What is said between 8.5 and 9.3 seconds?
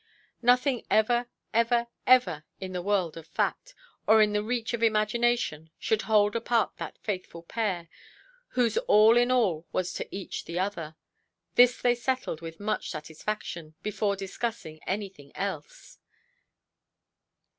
whose all